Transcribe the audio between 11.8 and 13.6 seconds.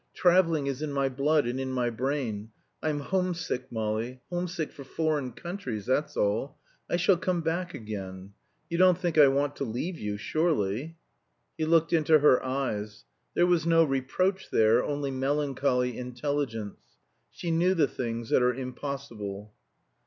into her eyes; there